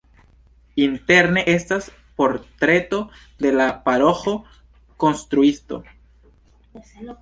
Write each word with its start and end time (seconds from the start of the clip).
Interne 0.85 1.43
estas 1.53 1.91
portreto 2.23 3.03
de 3.45 3.53
la 3.59 3.69
paroĥo-konstruisto. 3.87 5.83